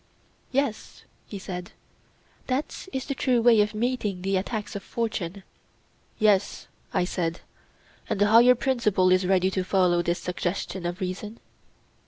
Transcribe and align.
Yes, 0.51 1.03
he 1.27 1.37
said, 1.37 1.73
that 2.47 2.87
is 2.91 3.05
the 3.05 3.13
true 3.13 3.39
way 3.39 3.61
of 3.61 3.75
meeting 3.75 4.23
the 4.23 4.35
attacks 4.35 4.75
of 4.75 4.81
fortune. 4.81 5.43
Yes, 6.17 6.65
I 6.91 7.05
said; 7.05 7.41
and 8.09 8.19
the 8.19 8.25
higher 8.29 8.55
principle 8.55 9.11
is 9.11 9.27
ready 9.27 9.51
to 9.51 9.63
follow 9.63 10.01
this 10.01 10.17
suggestion 10.17 10.87
of 10.87 11.01
reason? 11.01 11.39